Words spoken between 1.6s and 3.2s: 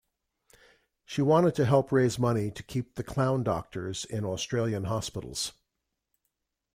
help raise money to keep The